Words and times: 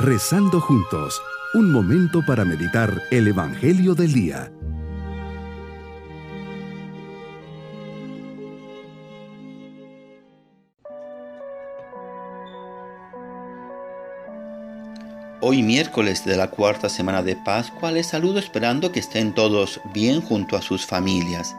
Rezando 0.00 0.60
juntos, 0.60 1.20
un 1.54 1.72
momento 1.72 2.24
para 2.24 2.44
meditar 2.44 3.02
el 3.10 3.26
Evangelio 3.26 3.96
del 3.96 4.12
Día. 4.12 4.52
Hoy 15.40 15.64
miércoles 15.64 16.24
de 16.24 16.36
la 16.36 16.48
cuarta 16.48 16.88
semana 16.88 17.24
de 17.24 17.34
Pascua 17.34 17.90
les 17.90 18.06
saludo 18.06 18.38
esperando 18.38 18.92
que 18.92 19.00
estén 19.00 19.34
todos 19.34 19.80
bien 19.92 20.20
junto 20.20 20.56
a 20.56 20.62
sus 20.62 20.86
familias. 20.86 21.56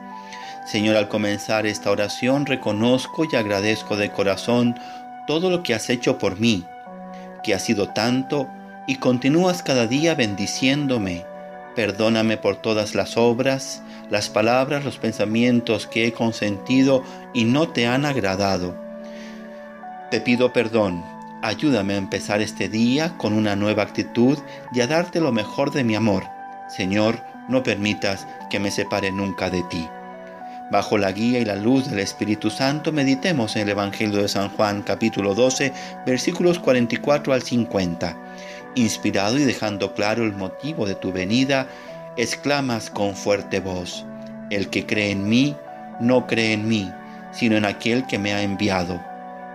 Señor, 0.66 0.96
al 0.96 1.10
comenzar 1.10 1.66
esta 1.66 1.92
oración 1.92 2.46
reconozco 2.46 3.26
y 3.30 3.36
agradezco 3.36 3.98
de 3.98 4.14
corazón 4.14 4.76
todo 5.28 5.50
lo 5.50 5.62
que 5.62 5.74
has 5.74 5.90
hecho 5.90 6.18
por 6.18 6.40
mí, 6.40 6.64
que 7.44 7.54
ha 7.54 7.60
sido 7.60 7.90
tanto 7.90 8.48
y 8.88 8.96
continúas 8.96 9.64
cada 9.64 9.88
día 9.88 10.16
bendiciéndome. 10.16 11.26
Perdóname 11.76 12.38
por 12.38 12.56
todas 12.58 12.96
las 12.96 13.18
obras, 13.18 13.82
las 14.10 14.30
palabras, 14.30 14.84
los 14.84 14.98
pensamientos 14.98 15.88
que 15.88 16.08
he 16.08 16.14
consentido 16.14 17.04
y 17.34 17.46
no 17.46 17.70
te 17.70 17.88
han 17.88 18.06
agradado. 18.06 18.76
Te 20.10 20.20
pido 20.20 20.52
perdón 20.52 21.04
Ayúdame 21.42 21.94
a 21.94 21.98
empezar 21.98 22.42
este 22.42 22.68
día 22.68 23.16
con 23.18 23.32
una 23.32 23.56
nueva 23.56 23.84
actitud 23.84 24.38
y 24.74 24.82
a 24.82 24.88
darte 24.88 25.22
lo 25.22 25.32
mejor 25.32 25.72
de 25.72 25.86
mi 25.86 25.96
amor. 25.96 26.26
Señor, 26.68 27.24
no 27.48 27.64
permitas 27.64 28.28
que 28.50 28.60
me 28.60 28.72
separe 28.72 29.12
nunca 29.12 29.50
de 29.50 29.64
ti. 29.64 29.88
Bajo 30.72 31.00
la 31.00 31.12
guía 31.12 31.40
y 31.40 31.46
la 31.46 31.56
luz 31.56 31.90
del 31.90 31.98
Espíritu 31.98 32.52
Santo, 32.52 32.92
meditemos 32.92 33.56
en 33.56 33.64
el 33.64 33.70
Evangelio 33.70 34.22
de 34.22 34.28
San 34.28 34.50
Juan 34.50 34.84
capítulo 34.84 35.34
12, 35.34 35.74
versículos 36.06 36.60
44 36.60 37.34
al 37.34 37.42
50. 37.42 38.16
Inspirado 38.76 39.40
y 39.40 39.46
dejando 39.46 39.96
claro 39.96 40.24
el 40.24 40.34
motivo 40.34 40.86
de 40.86 40.94
tu 40.94 41.12
venida, 41.12 41.68
exclamas 42.18 42.92
con 42.92 43.16
fuerte 43.16 43.60
voz, 43.60 44.06
El 44.52 44.70
que 44.70 44.86
cree 44.86 45.10
en 45.10 45.28
mí, 45.28 45.56
no 46.00 46.28
cree 46.28 46.54
en 46.54 46.68
mí, 46.68 46.92
sino 47.32 47.58
en 47.58 47.66
aquel 47.66 48.06
que 48.06 48.20
me 48.20 48.34
ha 48.34 48.44
enviado. 48.44 49.02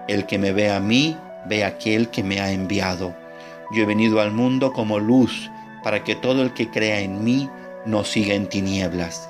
El 0.08 0.26
que 0.26 0.38
me 0.38 0.50
ve 0.50 0.72
a 0.72 0.80
mí, 0.80 1.16
ve 1.46 1.64
aquel 1.64 2.08
que 2.08 2.24
me 2.24 2.40
ha 2.40 2.50
enviado. 2.50 3.14
Yo 3.70 3.84
he 3.84 3.86
venido 3.86 4.20
al 4.20 4.32
mundo 4.32 4.72
como 4.72 4.98
luz 4.98 5.48
para 5.84 6.02
que 6.02 6.16
todo 6.16 6.42
el 6.42 6.54
que 6.54 6.70
crea 6.70 6.98
en 6.98 7.22
mí 7.22 7.48
no 7.86 8.02
siga 8.02 8.34
en 8.34 8.48
tinieblas. 8.48 9.28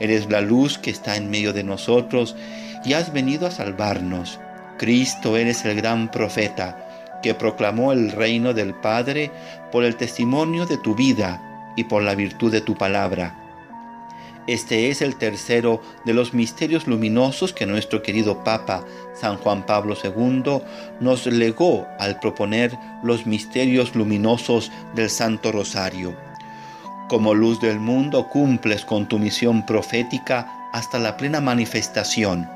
Eres 0.00 0.30
la 0.30 0.40
luz 0.40 0.78
que 0.78 0.90
está 0.90 1.16
en 1.16 1.30
medio 1.30 1.52
de 1.52 1.64
nosotros 1.64 2.36
y 2.84 2.92
has 2.92 3.12
venido 3.12 3.46
a 3.46 3.50
salvarnos. 3.50 4.38
Cristo 4.78 5.36
eres 5.36 5.64
el 5.64 5.76
gran 5.76 6.10
profeta 6.10 7.20
que 7.22 7.34
proclamó 7.34 7.92
el 7.92 8.12
reino 8.12 8.54
del 8.54 8.74
Padre 8.74 9.30
por 9.72 9.84
el 9.84 9.96
testimonio 9.96 10.66
de 10.66 10.78
tu 10.78 10.94
vida 10.94 11.42
y 11.76 11.84
por 11.84 12.02
la 12.02 12.14
virtud 12.14 12.52
de 12.52 12.60
tu 12.60 12.76
palabra. 12.76 13.44
Este 14.48 14.88
es 14.88 15.02
el 15.02 15.16
tercero 15.16 15.82
de 16.06 16.14
los 16.14 16.32
misterios 16.32 16.86
luminosos 16.86 17.52
que 17.52 17.66
nuestro 17.66 18.02
querido 18.02 18.44
Papa 18.44 18.82
San 19.14 19.36
Juan 19.36 19.66
Pablo 19.66 19.94
II 20.02 20.62
nos 21.00 21.26
legó 21.26 21.86
al 21.98 22.18
proponer 22.18 22.72
los 23.02 23.26
misterios 23.26 23.94
luminosos 23.94 24.72
del 24.94 25.10
Santo 25.10 25.52
Rosario. 25.52 26.27
Como 27.08 27.34
luz 27.34 27.60
del 27.60 27.80
mundo 27.80 28.28
cumples 28.28 28.84
con 28.84 29.08
tu 29.08 29.18
misión 29.18 29.64
profética 29.64 30.46
hasta 30.72 30.98
la 30.98 31.16
plena 31.16 31.40
manifestación, 31.40 32.48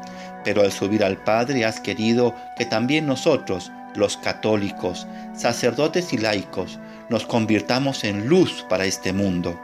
pero 0.45 0.63
al 0.63 0.73
subir 0.73 1.05
al 1.05 1.17
Padre 1.17 1.65
has 1.65 1.81
querido 1.81 2.35
que 2.57 2.67
también 2.67 3.07
nosotros, 3.07 3.73
los 3.95 4.17
católicos, 4.17 5.07
sacerdotes 5.35 6.13
y 6.13 6.19
laicos, 6.19 6.79
nos 7.09 7.25
convirtamos 7.27 8.05
en 8.05 8.27
luz 8.29 8.65
para 8.69 8.85
este 8.85 9.13
mundo 9.13 9.59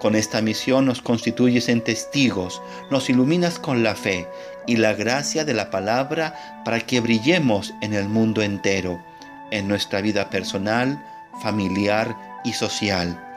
con 0.00 0.16
esta 0.16 0.40
misión 0.40 0.86
nos 0.86 1.02
constituyes 1.02 1.68
en 1.68 1.84
testigos, 1.84 2.62
nos 2.90 3.10
iluminas 3.10 3.58
con 3.58 3.82
la 3.82 3.94
fe 3.94 4.26
y 4.66 4.76
la 4.76 4.94
gracia 4.94 5.44
de 5.44 5.52
la 5.52 5.70
palabra 5.70 6.62
para 6.64 6.80
que 6.80 7.00
brillemos 7.00 7.74
en 7.82 7.92
el 7.92 8.08
mundo 8.08 8.40
entero, 8.40 9.04
en 9.50 9.68
nuestra 9.68 10.00
vida 10.00 10.30
personal, 10.30 11.04
familiar 11.42 12.16
y 12.44 12.54
social. 12.54 13.29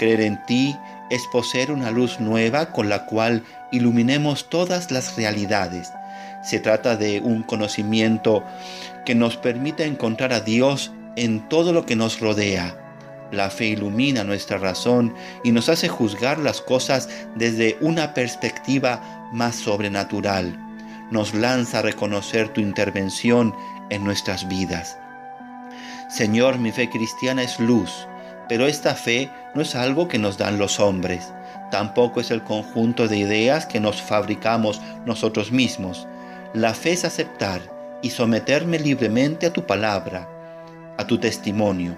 Creer 0.00 0.22
en 0.22 0.42
ti 0.46 0.74
es 1.10 1.26
poseer 1.30 1.70
una 1.70 1.90
luz 1.90 2.20
nueva 2.20 2.72
con 2.72 2.88
la 2.88 3.04
cual 3.04 3.44
iluminemos 3.70 4.48
todas 4.48 4.90
las 4.90 5.14
realidades. 5.16 5.92
Se 6.42 6.58
trata 6.58 6.96
de 6.96 7.20
un 7.20 7.42
conocimiento 7.42 8.42
que 9.04 9.14
nos 9.14 9.36
permite 9.36 9.84
encontrar 9.84 10.32
a 10.32 10.40
Dios 10.40 10.90
en 11.16 11.46
todo 11.50 11.74
lo 11.74 11.84
que 11.84 11.96
nos 11.96 12.18
rodea 12.18 12.74
la 13.30 13.50
fe 13.50 13.66
ilumina 13.66 14.24
nuestra 14.24 14.58
razón 14.58 15.14
y 15.44 15.52
nos 15.52 15.68
hace 15.68 15.88
juzgar 15.88 16.38
las 16.38 16.60
cosas 16.60 17.08
desde 17.36 17.76
una 17.80 18.14
perspectiva 18.14 19.28
más 19.32 19.56
sobrenatural. 19.56 20.58
Nos 21.10 21.34
lanza 21.34 21.80
a 21.80 21.82
reconocer 21.82 22.48
tu 22.48 22.60
intervención 22.60 23.54
en 23.90 24.04
nuestras 24.04 24.48
vidas. 24.48 24.98
Señor, 26.08 26.58
mi 26.58 26.72
fe 26.72 26.90
cristiana 26.90 27.42
es 27.42 27.60
luz, 27.60 28.08
pero 28.50 28.66
esta 28.66 28.94
fe 28.94 29.30
no 29.54 29.62
es 29.62 29.74
algo 29.74 30.08
que 30.08 30.18
nos 30.18 30.36
dan 30.36 30.58
los 30.58 30.80
hombres, 30.80 31.32
tampoco 31.70 32.20
es 32.20 32.30
el 32.30 32.42
conjunto 32.42 33.08
de 33.08 33.16
ideas 33.16 33.64
que 33.64 33.80
nos 33.80 34.02
fabricamos 34.02 34.82
nosotros 35.06 35.52
mismos. 35.52 36.06
La 36.52 36.74
fe 36.74 36.90
es 36.90 37.04
aceptar 37.04 37.62
y 38.02 38.10
someterme 38.10 38.78
libremente 38.78 39.46
a 39.46 39.52
tu 39.52 39.64
palabra, 39.64 40.28
a 40.98 41.06
tu 41.06 41.18
testimonio 41.18 41.96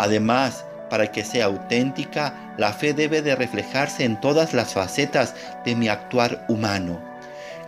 Además, 0.00 0.64
para 0.88 1.12
que 1.12 1.24
sea 1.24 1.44
auténtica, 1.44 2.54
la 2.56 2.72
fe 2.72 2.94
debe 2.94 3.20
de 3.20 3.36
reflejarse 3.36 4.04
en 4.04 4.18
todas 4.18 4.54
las 4.54 4.72
facetas 4.72 5.34
de 5.64 5.76
mi 5.76 5.88
actuar 5.88 6.44
humano. 6.48 6.98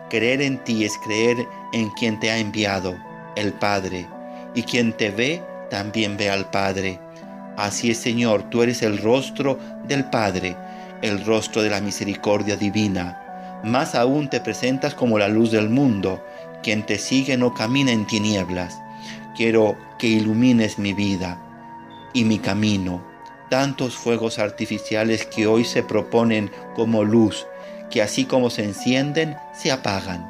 Creer 0.09 0.41
en 0.41 0.57
ti 0.65 0.85
es 0.85 0.97
creer 1.05 1.37
en 1.75 1.91
quien 1.91 2.19
te 2.21 2.31
ha 2.31 2.39
enviado, 2.39 2.97
el 3.37 3.53
Padre, 3.53 4.07
y 4.55 4.63
quien 4.63 4.95
te 4.95 5.11
ve 5.11 5.43
también 5.71 6.17
ve 6.17 6.31
al 6.31 6.51
Padre. 6.51 6.99
Así 7.57 7.91
es, 7.91 7.99
Señor, 7.99 8.45
tú 8.45 8.63
eres 8.63 8.83
el 8.83 8.99
rostro 8.99 9.59
del 9.87 10.05
Padre, 10.05 10.57
el 11.03 11.25
rostro 11.25 11.63
de 11.63 11.71
la 11.71 11.81
misericordia 11.81 12.57
divina. 12.57 13.61
Más 13.65 13.95
aún 13.95 14.29
te 14.29 14.41
presentas 14.41 14.95
como 14.95 15.19
la 15.19 15.29
luz 15.29 15.51
del 15.53 15.69
mundo. 15.69 16.25
Quien 16.63 16.85
te 16.85 16.99
sigue 16.99 17.37
no 17.37 17.55
camina 17.55 17.93
en 17.93 18.07
tinieblas. 18.07 18.81
Quiero 19.37 19.77
que 19.99 20.09
ilumines 20.09 20.79
mi 20.79 20.93
vida 20.93 21.41
y 22.13 22.25
mi 22.25 22.39
camino. 22.39 23.03
Tantos 23.51 23.95
fuegos 23.95 24.39
artificiales 24.39 25.27
que 25.27 25.47
hoy 25.47 25.65
se 25.65 25.83
proponen 25.83 26.51
como 26.75 27.05
luz, 27.05 27.47
que 27.91 28.01
así 28.01 28.25
como 28.25 28.49
se 28.49 28.65
encienden, 28.65 29.37
se 29.53 29.71
apagan. 29.71 30.27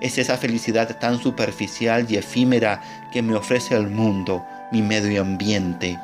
Es 0.00 0.18
esa 0.18 0.36
felicidad 0.36 0.98
tan 0.98 1.18
superficial 1.18 2.06
y 2.08 2.16
efímera 2.16 2.82
que 3.12 3.22
me 3.22 3.34
ofrece 3.34 3.74
el 3.74 3.88
mundo, 3.88 4.44
mi 4.70 4.82
medio 4.82 5.22
ambiente. 5.22 5.98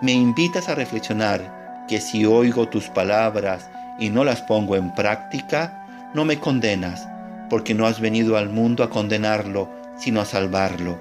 Me 0.00 0.12
invitas 0.12 0.68
a 0.68 0.74
reflexionar 0.74 1.84
que 1.88 2.00
si 2.00 2.24
oigo 2.24 2.68
tus 2.68 2.88
palabras 2.88 3.68
y 3.98 4.10
no 4.10 4.24
las 4.24 4.42
pongo 4.42 4.76
en 4.76 4.94
práctica, 4.94 5.84
no 6.14 6.24
me 6.24 6.38
condenas, 6.38 7.06
porque 7.48 7.74
no 7.74 7.86
has 7.86 8.00
venido 8.00 8.36
al 8.36 8.48
mundo 8.48 8.84
a 8.84 8.90
condenarlo, 8.90 9.68
sino 9.98 10.20
a 10.20 10.24
salvarlo. 10.24 11.00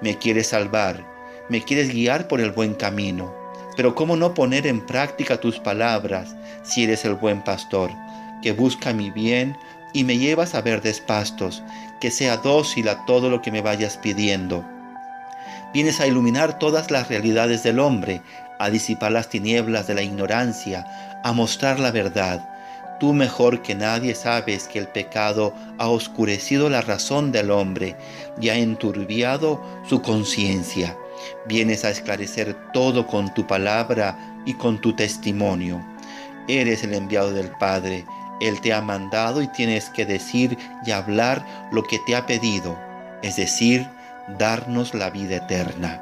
Me 0.00 0.16
quieres 0.16 0.48
salvar 0.48 1.16
me 1.48 1.62
quieres 1.62 1.92
guiar 1.92 2.26
por 2.28 2.40
el 2.40 2.50
buen 2.50 2.74
camino. 2.74 3.32
Pero 3.76 3.94
¿cómo 3.94 4.16
no 4.16 4.34
poner 4.34 4.66
en 4.66 4.84
práctica 4.84 5.38
tus 5.38 5.58
palabras 5.60 6.34
si 6.64 6.84
eres 6.84 7.04
el 7.04 7.14
buen 7.14 7.42
pastor, 7.42 7.90
que 8.42 8.52
busca 8.52 8.92
mi 8.92 9.10
bien 9.10 9.56
y 9.92 10.04
me 10.04 10.18
llevas 10.18 10.54
a 10.54 10.62
verdes 10.62 11.00
pastos, 11.00 11.62
que 12.00 12.10
sea 12.10 12.38
dócil 12.38 12.88
a 12.88 13.04
todo 13.04 13.30
lo 13.30 13.42
que 13.42 13.52
me 13.52 13.60
vayas 13.60 13.96
pidiendo? 13.96 14.64
Vienes 15.76 16.00
a 16.00 16.06
iluminar 16.06 16.58
todas 16.58 16.90
las 16.90 17.08
realidades 17.08 17.62
del 17.62 17.80
hombre, 17.80 18.22
a 18.58 18.70
disipar 18.70 19.12
las 19.12 19.28
tinieblas 19.28 19.86
de 19.86 19.92
la 19.92 20.00
ignorancia, 20.00 20.86
a 21.22 21.32
mostrar 21.34 21.78
la 21.78 21.90
verdad. 21.90 22.48
Tú 22.98 23.12
mejor 23.12 23.60
que 23.60 23.74
nadie 23.74 24.14
sabes 24.14 24.68
que 24.68 24.78
el 24.78 24.88
pecado 24.88 25.52
ha 25.76 25.88
oscurecido 25.88 26.70
la 26.70 26.80
razón 26.80 27.30
del 27.30 27.50
hombre 27.50 27.94
y 28.40 28.48
ha 28.48 28.56
enturbiado 28.56 29.62
su 29.86 30.00
conciencia. 30.00 30.96
Vienes 31.46 31.84
a 31.84 31.90
esclarecer 31.90 32.56
todo 32.72 33.06
con 33.06 33.34
tu 33.34 33.46
palabra 33.46 34.16
y 34.46 34.54
con 34.54 34.80
tu 34.80 34.96
testimonio. 34.96 35.84
Eres 36.48 36.84
el 36.84 36.94
enviado 36.94 37.34
del 37.34 37.50
Padre. 37.50 38.06
Él 38.40 38.62
te 38.62 38.72
ha 38.72 38.80
mandado 38.80 39.42
y 39.42 39.48
tienes 39.48 39.90
que 39.90 40.06
decir 40.06 40.56
y 40.86 40.92
hablar 40.92 41.44
lo 41.70 41.82
que 41.82 41.98
te 42.06 42.16
ha 42.16 42.24
pedido, 42.24 42.78
es 43.22 43.36
decir, 43.36 43.86
darnos 44.38 44.94
la 44.94 45.10
vida 45.10 45.36
eterna. 45.36 46.00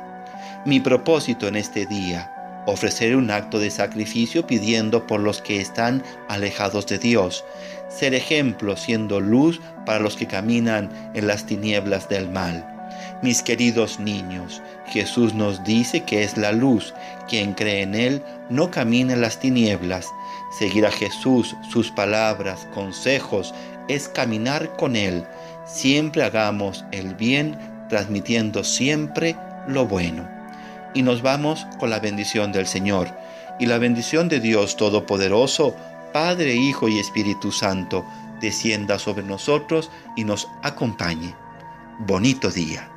Mi 0.65 0.81
propósito 0.81 1.47
en 1.47 1.57
este 1.57 1.87
día, 1.87 2.31
ofrecer 2.67 3.17
un 3.17 3.31
acto 3.31 3.59
de 3.59 3.71
sacrificio 3.71 4.47
pidiendo 4.47 5.07
por 5.07 5.21
los 5.21 5.43
que 5.43 5.61
están 5.61 6.03
alejados 6.29 6.87
de 6.87 6.99
Dios, 6.99 7.45
ser 7.89 8.15
ejemplo 8.15 8.77
siendo 8.77 9.21
luz 9.21 9.61
para 9.85 10.01
los 10.01 10.17
que 10.17 10.27
caminan 10.27 10.91
en 11.15 11.27
las 11.27 11.47
tinieblas 11.47 12.09
del 12.09 12.29
mal 12.31 12.67
Mis 13.23 13.43
queridos 13.43 14.01
niños, 14.01 14.63
Jesús 14.87 15.35
nos 15.35 15.63
dice 15.65 16.03
que 16.05 16.25
es 16.25 16.37
la 16.37 16.53
luz. 16.53 16.95
Quien 17.29 17.55
cree 17.55 17.83
en 17.83 17.95
Él 17.95 18.23
no 18.51 18.71
camina 18.71 19.15
en 19.15 19.21
las 19.21 19.39
tinieblas. 19.39 20.07
Seguir 20.59 20.87
a 20.87 20.91
Jesús, 20.91 21.57
sus 21.71 21.91
palabras, 21.91 22.67
consejos, 22.75 23.55
es 23.89 24.09
caminar 24.09 24.77
con 24.77 24.95
Él. 24.97 25.25
Siempre 25.67 26.23
hagamos 26.23 26.85
el 26.93 27.15
bien, 27.15 27.57
transmitiendo 27.89 28.65
siempre 28.65 29.37
lo 29.69 29.87
bueno. 29.87 30.29
Y 30.95 31.03
nos 31.03 31.23
vamos 31.23 31.67
con 31.79 31.91
la 31.91 32.01
bendición 32.01 32.53
del 32.53 32.67
Señor. 32.67 33.09
Y 33.59 33.67
la 33.67 33.79
bendición 33.79 34.29
de 34.29 34.41
Dios 34.41 34.77
Todopoderoso, 34.77 35.75
Padre, 36.13 36.55
Hijo 36.55 36.89
y 36.89 36.99
Espíritu 36.99 37.53
Santo, 37.53 38.05
descienda 38.41 38.99
sobre 38.99 39.23
nosotros 39.23 39.91
y 40.17 40.25
nos 40.25 40.49
acompañe. 40.63 41.35
Bonito 42.01 42.51
día. 42.51 42.91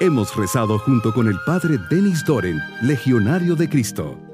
Hemos 0.00 0.36
rezado 0.36 0.78
junto 0.78 1.12
con 1.12 1.26
el 1.26 1.36
Padre 1.44 1.76
Denis 1.90 2.24
Doren, 2.24 2.60
Legionario 2.82 3.56
de 3.56 3.68
Cristo. 3.68 4.27